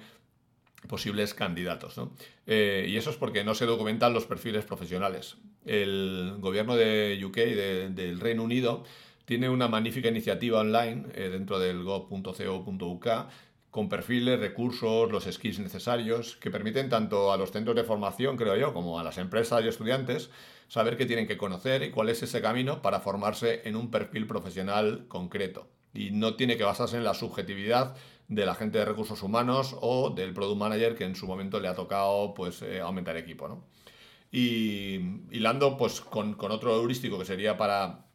posibles 0.86 1.34
candidatos. 1.34 2.00
Eh, 2.46 2.86
y 2.88 2.96
eso 2.96 3.10
es 3.10 3.16
porque 3.16 3.42
no 3.42 3.54
se 3.54 3.66
documentan 3.66 4.12
los 4.12 4.26
perfiles 4.26 4.64
profesionales. 4.64 5.36
El 5.64 6.36
gobierno 6.38 6.76
de 6.76 7.20
UK, 7.24 7.36
del 7.94 8.20
Reino 8.20 8.42
Unido, 8.42 8.84
tiene 9.24 9.48
una 9.48 9.68
magnífica 9.68 10.08
iniciativa 10.08 10.60
online 10.60 11.06
eh, 11.14 11.28
dentro 11.28 11.58
del 11.58 11.82
gov.co.uk 11.84 13.06
con 13.70 13.88
perfiles, 13.88 14.40
recursos, 14.40 15.10
los 15.10 15.24
skills 15.24 15.60
necesarios, 15.60 16.36
que 16.36 16.50
permiten 16.50 16.88
tanto 16.88 17.32
a 17.32 17.36
los 17.36 17.52
centros 17.52 17.76
de 17.76 17.84
formación, 17.84 18.36
creo 18.36 18.56
yo, 18.56 18.72
como 18.74 18.98
a 18.98 19.04
las 19.04 19.18
empresas 19.18 19.64
y 19.64 19.68
estudiantes 19.68 20.30
saber 20.68 20.96
qué 20.96 21.06
tienen 21.06 21.26
que 21.26 21.36
conocer 21.36 21.82
y 21.82 21.90
cuál 21.90 22.08
es 22.08 22.22
ese 22.22 22.40
camino 22.40 22.82
para 22.82 23.00
formarse 23.00 23.62
en 23.64 23.76
un 23.76 23.90
perfil 23.90 24.26
profesional 24.26 25.06
concreto. 25.08 25.68
Y 25.92 26.10
no 26.10 26.36
tiene 26.36 26.56
que 26.56 26.64
basarse 26.64 26.96
en 26.96 27.04
la 27.04 27.14
subjetividad 27.14 27.96
de 28.28 28.46
la 28.46 28.54
gente 28.54 28.78
de 28.78 28.84
recursos 28.84 29.22
humanos 29.24 29.76
o 29.80 30.10
del 30.10 30.32
product 30.32 30.58
manager 30.58 30.94
que 30.94 31.04
en 31.04 31.16
su 31.16 31.26
momento 31.26 31.58
le 31.58 31.66
ha 31.66 31.74
tocado 31.74 32.32
pues, 32.34 32.62
eh, 32.62 32.80
aumentar 32.80 33.16
equipo. 33.16 33.48
¿no? 33.48 33.64
Y 34.30 34.94
hilando 35.30 35.76
pues, 35.76 36.00
con, 36.00 36.36
otro 36.38 36.76
heurístico 36.76 37.18
que 37.18 37.24
sería 37.24 37.56
para, 37.56 38.06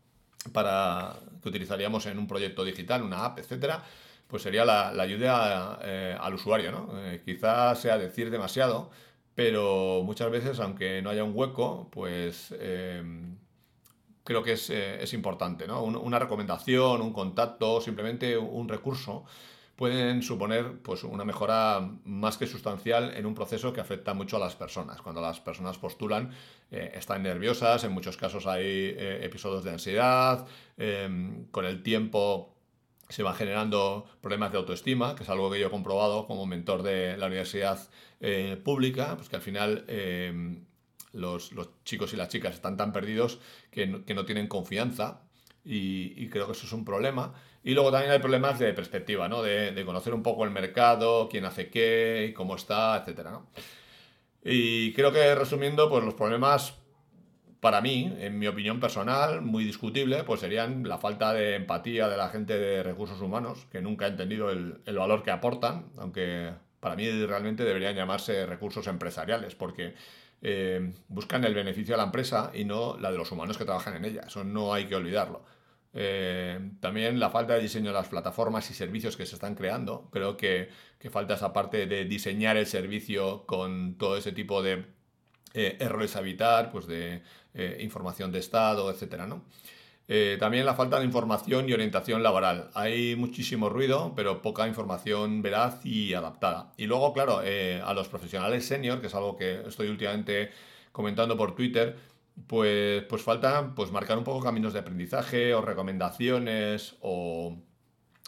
para 0.53 1.17
que 1.43 1.49
utilizaríamos 1.49 2.05
en 2.05 2.17
un 2.17 2.27
proyecto 2.27 2.63
digital, 2.63 3.03
una 3.03 3.25
app, 3.25 3.39
etcétera, 3.39 3.83
pues 4.27 4.43
sería 4.43 4.65
la, 4.65 4.89
ayuda 4.89 5.79
eh, 5.83 6.17
al 6.19 6.33
usuario, 6.33 6.71
¿no? 6.71 6.89
Eh, 7.05 7.21
quizás 7.23 7.79
sea 7.79 7.97
decir 7.97 8.29
demasiado, 8.31 8.89
pero 9.35 10.01
muchas 10.03 10.31
veces, 10.31 10.59
aunque 10.59 11.01
no 11.01 11.09
haya 11.09 11.23
un 11.23 11.31
hueco, 11.35 11.89
pues 11.91 12.53
em, 12.59 13.37
creo 14.23 14.43
que 14.43 14.55
eh, 14.69 14.97
es, 15.01 15.13
importante, 15.13 15.67
¿no? 15.67 15.83
una 15.83 16.19
recomendación, 16.19 17.01
un 17.01 17.13
contacto, 17.13 17.81
simplemente 17.81 18.37
un 18.37 18.67
recurso, 18.67 19.25
pueden 19.75 20.23
suponer 20.23 20.79
pues, 20.81 21.03
una 21.03 21.25
mejora 21.25 21.81
más 22.05 22.37
que 22.37 22.47
sustancial 22.47 23.13
en 23.15 23.25
un 23.25 23.35
proceso 23.35 23.73
que 23.73 23.81
afecta 23.81 24.13
mucho 24.13 24.37
a 24.37 24.39
las 24.39 24.55
personas. 24.55 25.01
Cuando 25.01 25.21
las 25.21 25.41
personas 25.41 25.77
postulan, 25.77 26.31
están 26.71 27.23
nerviosas, 27.23 27.83
en 27.83 27.91
muchos 27.91 28.15
casos 28.15 28.47
hay 28.47 28.95
episodios 28.97 29.65
de 29.65 29.71
ansiedad, 29.71 30.47
em, 30.77 31.45
con 31.51 31.65
el 31.65 31.83
tiempo 31.83 32.54
se 33.09 33.23
van 33.23 33.35
generando 33.35 34.05
problemas 34.21 34.51
de 34.51 34.57
autoestima, 34.57 35.15
que 35.15 35.23
es 35.23 35.29
algo 35.29 35.51
que 35.51 35.59
yo 35.59 35.67
he 35.67 35.71
comprobado 35.71 36.25
como 36.27 36.45
mentor 36.45 36.83
de 36.83 37.17
la 37.17 37.27
universidad 37.27 37.79
eh, 38.19 38.59
pública, 38.63 39.15
pues 39.15 39.29
que 39.29 39.35
al 39.35 39.41
final 39.41 39.85
eh, 39.87 40.57
los, 41.13 41.51
chicos 41.83 42.13
y 42.13 42.17
las 42.17 42.29
chicas 42.29 42.55
están 42.55 42.77
tan 42.77 42.91
perdidos 42.91 43.39
que 43.71 43.87
no, 43.87 44.25
tienen 44.25 44.47
confianza 44.47 45.21
y, 45.63 46.27
creo 46.29 46.45
que 46.45 46.53
eso 46.53 46.65
es 46.65 46.73
un 46.73 46.85
problema. 46.85 47.33
Y 47.63 47.73
luego 47.73 47.91
también 47.91 48.11
hay 48.11 48.19
problemas 48.19 48.59
de 48.59 48.73
perspectiva, 48.73 49.27
¿no? 49.27 49.41
de, 49.41 49.83
conocer 49.85 50.13
un 50.13 50.21
poco 50.21 50.43
el 50.43 50.51
mercado, 50.51 51.27
quién 51.29 51.45
hace 51.45 51.69
qué, 51.69 52.33
cómo 52.35 52.55
está, 52.55 53.03
etc. 53.05 53.29
Y 54.43 54.93
creo 54.93 55.11
que 55.11 55.33
resumiendo, 55.33 55.89
pues 55.89 56.03
los 56.03 56.13
problemas 56.13 56.75
para 57.65 57.81
mí, 57.81 58.15
en 58.19 58.37
mi 58.37 58.45
opinión 58.45 58.79
personal, 58.79 59.41
muy 59.41 59.63
discutible, 59.63 60.23
pues 60.23 60.41
serían 60.41 60.87
la 60.87 60.99
falta 60.99 61.33
de 61.33 61.55
empatía 61.55 62.07
de 62.07 62.15
la 62.15 62.29
gente 62.29 62.59
de 62.59 62.83
recursos 62.83 63.19
humanos, 63.21 63.65
que 63.71 63.81
nunca 63.81 64.05
ha 64.05 64.09
entendido 64.09 64.51
el, 64.51 64.79
valor 64.85 65.23
que 65.23 65.31
aportan, 65.31 65.87
aunque 65.97 66.51
para 66.79 66.95
mí 66.95 67.09
realmente 67.25 67.63
deberían 67.63 67.95
llamarse 67.95 68.45
recursos 68.45 68.85
empresariales, 68.85 69.55
porque 69.55 69.95
eh, 70.43 70.93
buscan 71.07 71.43
el 71.43 71.55
beneficio 71.55 71.95
de 71.95 71.97
la 71.97 72.03
empresa 72.03 72.51
y 72.53 72.65
no 72.65 72.99
la 72.99 73.11
de 73.11 73.17
los 73.17 73.31
humanos 73.31 73.57
que 73.57 73.65
trabajan 73.65 73.95
en 73.95 74.05
ella. 74.05 74.21
Eso 74.27 74.43
no 74.43 74.71
hay 74.71 74.85
que 74.85 74.93
olvidarlo. 74.93 75.43
Eh, 75.95 76.59
también 76.81 77.19
la 77.19 77.31
falta 77.31 77.55
de 77.55 77.61
diseño 77.61 77.87
de 77.87 77.93
las 77.93 78.09
plataformas 78.09 78.69
y 78.69 78.75
servicios 78.75 79.17
que 79.17 79.25
se 79.25 79.33
están 79.33 79.55
creando. 79.55 80.07
Creo 80.11 80.37
que, 80.37 80.69
que 80.99 81.09
falta 81.09 81.33
esa 81.33 81.51
parte 81.51 81.87
de 81.87 82.05
diseñar 82.05 82.57
el 82.57 82.67
servicio 82.67 83.47
con 83.47 83.97
todo 83.97 84.17
ese 84.17 84.33
tipo 84.33 84.61
de 84.61 84.93
eh, 85.57 85.77
errores 85.79 86.17
a 86.17 86.19
evitar, 86.19 86.69
pues 86.69 86.85
de 86.85 87.21
eh, 87.53 87.77
información 87.79 88.29
de 88.29 88.39
estado, 88.39 88.91
etcétera, 88.91 89.25
¿no? 89.25 89.45
Eh, 90.09 90.35
también 90.37 90.65
la 90.65 90.75
falta 90.75 90.99
de 90.99 91.05
información 91.05 91.69
y 91.69 91.73
orientación 91.73 92.21
laboral. 92.21 92.69
Hay 92.73 93.15
muchísimo 93.15 93.69
ruido, 93.69 94.11
pero 94.17 94.41
poca 94.41 94.67
información 94.67 95.41
veraz 95.41 95.85
y 95.85 96.13
adaptada. 96.13 96.73
Y 96.75 96.87
luego, 96.87 97.13
claro, 97.13 97.39
a 97.39 97.93
los 97.93 98.09
profesionales 98.09 98.67
senior, 98.67 98.99
que 98.99 99.07
es 99.07 99.15
algo 99.15 99.37
que 99.37 99.61
estoy 99.65 99.87
últimamente 99.87 100.51
comentando 100.91 101.37
por 101.37 101.55
Twitter, 101.55 101.95
pues, 102.47 103.03
pues 103.03 103.21
falta 103.21 103.73
pues, 103.75 103.91
marcar 103.91 104.17
un 104.17 104.25
poco 104.25 104.43
caminos 104.43 104.73
de 104.73 104.79
aprendizaje 104.79 105.53
o 105.53 105.61
recomendaciones 105.61 106.97
o, 106.99 107.57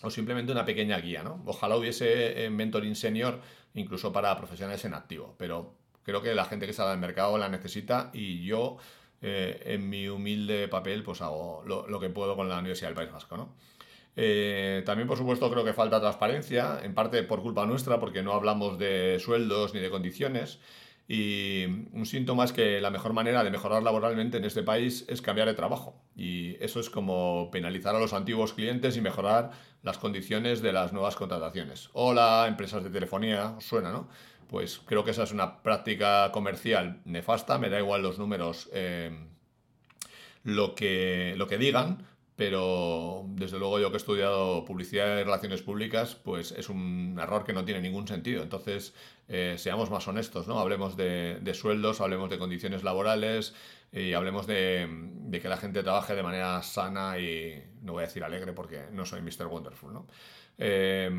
o 0.01 0.09
simplemente 0.09 0.53
una 0.53 0.65
pequeña 0.65 0.97
guía. 0.99 1.23
¿no? 1.23 1.43
Ojalá 1.45 1.75
hubiese 1.75 2.49
mentoring 2.49 2.95
senior 2.95 3.41
incluso 3.73 4.11
para 4.13 4.35
profesionales 4.37 4.83
en 4.85 4.93
activo, 4.93 5.35
pero 5.37 5.75
creo 6.07 6.21
que 6.21 6.33
la 6.33 6.45
gente 6.45 6.65
que 6.65 6.71
sale 6.71 6.91
al 6.91 6.99
mercado 6.99 7.37
la 7.37 7.49
necesita 7.49 8.11
y 8.13 8.41
yo, 8.45 8.77
eh, 9.21 9.61
en 9.65 9.89
mi 9.89 10.07
humilde 10.07 10.69
papel, 10.69 11.03
pues 11.03 11.21
hago 11.21 11.63
lo, 11.65 11.99
que 11.99 12.09
puedo 12.09 12.37
con 12.37 12.47
la 12.47 12.59
Universidad 12.59 12.87
del 12.87 12.95
País 12.95 13.11
Vasco, 13.11 13.35
¿no? 13.35 13.49
Eh, 14.15 14.83
también, 14.85 15.05
por 15.05 15.17
supuesto, 15.17 15.51
creo 15.51 15.65
que 15.65 15.73
falta 15.73 15.99
transparencia, 15.99 16.79
en 16.81 16.95
parte 16.95 17.21
por 17.23 17.41
culpa 17.41 17.65
nuestra, 17.65 17.99
porque 17.99 18.23
no 18.23 18.31
hablamos 18.31 18.79
de 18.79 19.19
sueldos 19.19 19.73
ni 19.73 19.81
de 19.81 19.89
condiciones. 19.89 20.59
Y 21.07 21.63
un 21.93 22.05
síntoma 22.05 22.43
es 22.43 22.51
que 22.51 22.81
la 22.81 22.89
mejor 22.89 23.13
manera 23.13 23.43
de 23.43 23.49
mejorar 23.49 23.81
laboralmente 23.81 24.37
en 24.37 24.43
este 24.43 24.61
país 24.61 25.05
es 25.07 25.21
cambiar 25.21 25.47
de 25.47 25.53
trabajo. 25.53 26.01
Y 26.17 26.61
eso 26.63 26.81
es 26.81 26.89
como 26.89 27.49
penalizar 27.49 27.95
a 27.95 27.99
los 27.99 28.13
antiguos 28.13 28.53
clientes 28.53 28.97
y 28.97 29.01
mejorar 29.01 29.51
las 29.83 29.97
condiciones 29.97 30.61
de 30.61 30.73
las 30.73 30.91
nuevas 30.91 31.15
contrataciones. 31.15 31.89
Hola, 31.93 32.45
empresas 32.49 32.83
de 32.83 32.89
telefonía, 32.89 33.55
suena, 33.59 33.91
¿no? 33.91 34.09
Pues 34.49 34.79
creo 34.85 35.05
que 35.05 35.11
esa 35.11 35.23
es 35.23 35.31
una 35.31 35.61
práctica 35.61 36.31
comercial 36.33 37.01
nefasta, 37.05 37.57
me 37.57 37.69
da 37.69 37.79
igual 37.79 38.01
los 38.01 38.19
números, 38.19 38.69
eh, 38.73 39.11
lo, 40.43 40.75
que, 40.75 41.35
lo 41.37 41.47
que 41.47 41.57
digan, 41.57 42.05
pero 42.37 43.25
desde 43.29 43.57
luego 43.57 43.79
yo 43.79 43.89
que 43.89 43.95
he 43.95 43.97
estudiado 43.97 44.63
publicidad 44.63 45.19
y 45.19 45.23
relaciones 45.23 45.63
públicas, 45.63 46.13
pues 46.13 46.51
es 46.51 46.69
un 46.69 47.17
error 47.19 47.43
que 47.43 47.51
no 47.51 47.65
tiene 47.65 47.81
ningún 47.81 48.07
sentido. 48.07 48.43
Entonces, 48.43 48.93
eh, 49.27 49.55
seamos 49.57 49.89
más 49.89 50.07
honestos, 50.07 50.47
¿no? 50.47 50.59
Hablemos 50.59 50.95
de, 50.95 51.51
sueldos, 51.55 51.99
hablemos 51.99 52.29
de 52.29 52.37
condiciones 52.37 52.83
laborales 52.83 53.55
y 53.91 54.13
hablemos 54.13 54.45
de, 54.45 54.87
que 55.41 55.49
la 55.49 55.57
gente 55.57 55.81
trabaje 55.81 56.13
de 56.13 56.21
manera 56.21 56.61
sana 56.61 57.17
y, 57.17 57.59
no 57.81 57.93
voy 57.93 58.03
a 58.03 58.05
decir 58.05 58.23
alegre 58.23 58.53
porque 58.53 58.83
no 58.91 59.03
soy 59.03 59.21
Mr. 59.23 59.47
Wonderful, 59.47 59.91
¿no? 59.91 60.05
Eh, 60.59 61.09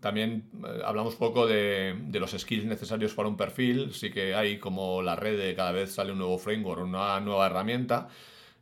también 0.00 0.50
eh, 0.64 0.82
hablamos 0.84 1.16
poco 1.16 1.48
de, 1.48 1.96
de, 2.00 2.20
los 2.20 2.30
skills 2.30 2.64
necesarios 2.64 3.12
para 3.12 3.28
un 3.28 3.36
perfil, 3.36 3.92
sí 3.92 4.10
que 4.10 4.36
hay 4.36 4.58
como 4.58 5.02
la 5.02 5.16
red 5.16 5.36
de 5.36 5.54
cada 5.56 5.72
vez 5.72 5.94
sale 5.94 6.12
un 6.12 6.18
nuevo 6.18 6.38
framework, 6.38 6.82
una 6.82 7.18
nueva 7.20 7.46
herramienta 7.46 8.08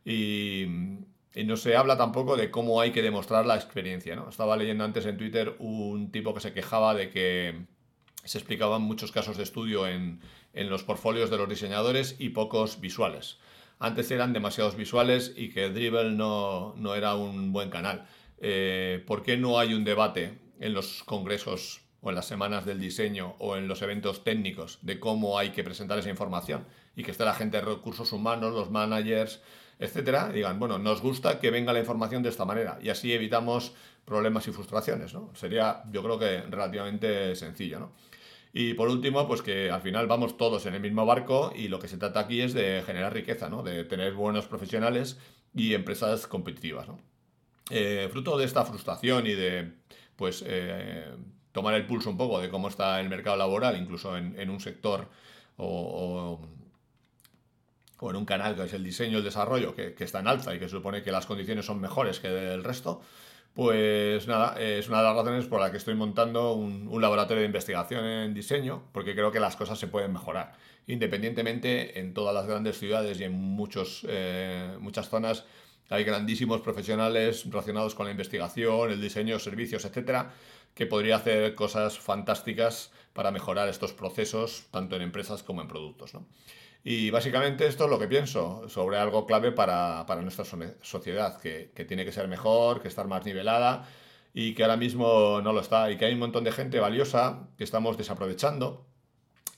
y 0.05 0.65
y 1.35 1.43
no 1.43 1.57
se 1.57 1.75
habla 1.75 1.97
tampoco 1.97 2.35
de 2.35 2.49
cómo 2.49 2.81
hay 2.81 2.91
que 2.91 3.01
demostrar 3.01 3.45
la 3.45 3.55
experiencia. 3.55 4.15
¿no? 4.15 4.29
Estaba 4.29 4.57
leyendo 4.57 4.83
antes 4.83 5.05
en 5.05 5.17
Twitter 5.17 5.55
un 5.59 6.11
tipo 6.11 6.33
que 6.33 6.39
se 6.39 6.53
quejaba 6.53 6.93
de 6.95 7.09
que 7.09 7.65
se 8.23 8.37
explicaban 8.37 8.81
muchos 8.81 9.11
casos 9.11 9.37
de 9.37 9.43
estudio 9.43 9.87
en, 9.87 10.19
los 10.53 10.83
portfolios 10.83 11.29
de 11.29 11.37
los 11.37 11.47
diseñadores 11.47 12.15
y 12.17 12.29
pocos 12.29 12.81
visuales. 12.81 13.37
Antes 13.77 14.09
eran 14.09 14.33
demasiados 14.33 14.75
visuales 14.75 15.33
y 15.37 15.49
que 15.49 15.69
Dribble 15.69 16.11
no, 16.11 16.73
no 16.77 16.95
era 16.95 17.13
un 17.13 17.53
buen 17.53 17.69
canal. 17.69 18.07
Eh, 18.39 19.03
¿Por 19.05 19.21
qué 19.21 19.37
no 19.37 19.59
hay 19.59 19.75
un 19.75 19.83
debate 19.83 20.39
en 20.59 20.73
los 20.73 21.03
congresos 21.03 21.81
o 22.01 22.09
en 22.09 22.15
las 22.15 22.25
semanas 22.25 22.65
del 22.65 22.79
diseño 22.79 23.35
o 23.37 23.55
en 23.55 23.67
los 23.67 23.83
eventos 23.83 24.23
técnicos 24.23 24.79
de 24.81 24.99
cómo 24.99 25.37
hay 25.37 25.51
que 25.51 25.63
presentar 25.63 25.99
esa 25.99 26.09
información? 26.09 26.65
Y 26.95 27.03
que 27.03 27.11
esté 27.11 27.23
la 27.23 27.35
gente 27.35 27.57
de 27.57 27.65
recursos 27.65 28.11
humanos, 28.11 28.51
los 28.51 28.71
managers, 28.71 29.41
etcétera, 29.79 30.29
digan, 30.29 30.59
bueno, 30.59 30.79
nos 30.79 31.01
gusta 31.01 31.39
que 31.39 31.51
venga 31.51 31.73
la 31.73 31.79
información 31.79 32.23
de 32.23 32.29
esta 32.29 32.45
manera 32.45 32.79
y 32.81 32.89
así 32.89 33.13
evitamos 33.13 33.73
problemas 34.05 34.47
y 34.47 34.51
frustraciones, 34.51 35.13
¿no? 35.13 35.31
Sería, 35.35 35.83
yo 35.91 36.01
creo 36.01 36.17
que 36.17 36.41
relativamente 36.41 37.35
sencillo, 37.35 37.79
¿no? 37.79 37.91
Y 38.53 38.73
por 38.73 38.89
último, 38.89 39.27
pues 39.27 39.41
que 39.41 39.69
al 39.69 39.81
final 39.81 40.07
vamos 40.07 40.37
todos 40.37 40.65
en 40.65 40.73
el 40.73 40.81
mismo 40.81 41.05
barco 41.05 41.51
y 41.55 41.67
lo 41.67 41.79
que 41.79 41.87
se 41.87 41.97
trata 41.97 42.21
aquí 42.21 42.41
es 42.41 42.53
de 42.53 42.81
generar 42.85 43.13
riqueza, 43.13 43.49
¿no? 43.49 43.61
De 43.61 43.83
tener 43.83 44.13
buenos 44.13 44.47
profesionales 44.47 45.19
y 45.53 45.73
empresas 45.73 46.25
competitivas, 46.25 46.87
¿no? 46.87 46.99
Eh, 47.69 48.07
fruto 48.11 48.37
de 48.37 48.45
esta 48.45 48.63
frustración 48.65 49.27
y 49.27 49.33
de, 49.33 49.73
pues, 50.15 50.43
eh, 50.47 51.05
tomar 51.51 51.73
el 51.75 51.85
pulso 51.85 52.09
un 52.09 52.17
poco 52.17 52.39
de 52.39 52.49
cómo 52.49 52.69
está 52.69 52.99
el 53.01 53.09
mercado 53.09 53.35
laboral, 53.35 53.77
incluso 53.77 54.15
en, 54.17 54.49
un 54.49 54.59
sector 54.59 55.07
o 55.57 56.39
en 58.01 58.15
un 58.15 58.25
canal 58.25 58.55
que 58.55 58.63
es 58.63 58.73
el 58.73 58.83
diseño 58.83 59.17
el 59.17 59.23
desarrollo, 59.23 59.75
que, 59.75 59.95
está 59.99 60.19
en 60.19 60.27
alza 60.27 60.55
y 60.55 60.59
que 60.59 60.69
supone 60.69 61.01
que 61.01 61.11
las 61.11 61.25
condiciones 61.25 61.65
son 61.65 61.81
mejores 61.81 62.19
que 62.19 62.29
del 62.29 62.63
resto, 62.63 63.01
pues 63.53 64.27
nada, 64.27 64.55
es 64.61 64.87
una 64.87 64.99
de 64.99 65.03
las 65.05 65.15
razones 65.15 65.45
por 65.45 65.59
las 65.59 65.71
que 65.71 65.77
estoy 65.77 65.95
montando 65.95 66.53
un, 66.53 67.01
laboratorio 67.01 67.41
de 67.41 67.47
investigación 67.47 68.05
en 68.05 68.33
diseño, 68.33 68.83
porque 68.91 69.15
creo 69.15 69.31
que 69.31 69.39
las 69.39 69.55
cosas 69.55 69.79
se 69.79 69.87
pueden 69.87 70.13
mejorar. 70.13 70.53
Independientemente, 70.85 71.99
en 71.99 72.13
todas 72.13 72.35
las 72.35 72.45
grandes 72.45 72.77
ciudades 72.77 73.19
y 73.19 73.23
en 73.23 73.33
muchos, 73.33 74.05
eh, 74.07 74.77
muchas 74.79 75.09
zonas 75.09 75.45
hay 75.89 76.03
grandísimos 76.03 76.61
profesionales 76.61 77.45
relacionados 77.49 77.95
con 77.95 78.05
la 78.05 78.11
investigación, 78.11 78.91
el 78.91 79.01
diseño, 79.01 79.39
servicios, 79.39 79.85
etcétera, 79.85 80.33
que 80.75 80.85
podría 80.85 81.15
hacer 81.15 81.55
cosas 81.55 81.97
fantásticas 81.97 82.91
para 83.13 83.31
mejorar 83.31 83.67
estos 83.69 83.93
procesos, 83.93 84.67
tanto 84.69 84.95
en 84.95 85.01
empresas 85.01 85.41
como 85.41 85.61
en 85.61 85.67
productos. 85.67 86.13
¿no? 86.13 86.27
Y 86.89 87.09
básicamente 87.09 87.67
esto 87.67 87.83
es 87.83 87.89
lo 87.89 87.99
que 87.99 88.07
pienso 88.07 88.69
sobre 88.69 88.97
algo 88.97 89.25
clave 89.25 89.51
para, 89.51 90.05
nuestra 90.21 90.45
sociedad, 90.45 91.37
que, 91.37 91.69
tiene 91.85 92.05
que 92.05 92.13
ser 92.13 92.29
mejor, 92.29 92.81
que 92.81 92.87
estar 92.87 93.09
más 93.09 93.25
nivelada 93.25 93.85
y 94.33 94.53
que 94.53 94.63
ahora 94.63 94.77
mismo 94.77 95.41
no 95.41 95.51
lo 95.51 95.59
está 95.59 95.91
y 95.91 95.97
que 95.97 96.05
hay 96.05 96.13
un 96.13 96.19
montón 96.19 96.45
de 96.45 96.53
gente 96.53 96.79
valiosa 96.79 97.49
que 97.57 97.65
estamos 97.65 97.97
desaprovechando 97.97 98.85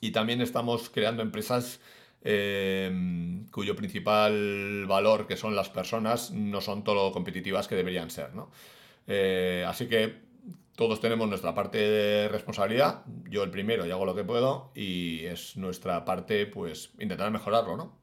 y 0.02 0.10
también 0.10 0.42
estamos 0.42 0.90
creando 0.90 1.22
empresas 1.22 1.80
eh, 2.24 2.92
cuyo 3.52 3.76
principal 3.76 4.88
valor, 4.88 5.28
que 5.28 5.38
son 5.38 5.56
las 5.56 5.70
personas, 5.70 6.32
no 6.32 6.62
son 6.62 6.84
todo 6.84 6.96
lo 6.96 7.12
competitivas 7.12 7.68
que 7.68 7.76
deberían 7.76 8.10
ser. 8.10 8.34
¿no? 8.34 8.50
Eh, 9.06 9.64
así 9.68 9.88
que 9.88 10.29
todos 10.80 11.02
tenemos 11.02 11.28
nuestra 11.28 11.54
parte 11.54 11.78
de 11.78 12.30
responsabilidad, 12.30 13.04
yo 13.30 13.44
el 13.44 13.52
primero 13.52 13.86
y 13.86 13.92
hago 13.92 14.06
lo 14.06 14.16
que 14.16 14.24
puedo 14.24 14.72
y 14.74 15.26
es 15.26 15.58
nuestra 15.58 16.06
parte 16.06 16.46
pues 16.46 16.94
intentar 17.00 17.30
mejorarlo, 17.32 17.76
¿no? 17.76 17.99